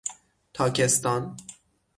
تاکستان 0.53 1.35